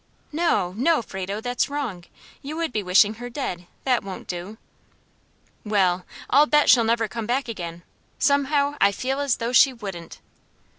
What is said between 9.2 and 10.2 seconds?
though she wouldn't."